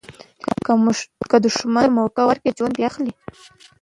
که 1.29 1.35
دوښمن 1.43 1.87
ته 1.89 1.93
موکه 1.95 2.23
ورکړي، 2.25 2.51
ژوند 2.57 2.73
دي 2.75 2.83
اخلي. 2.89 3.13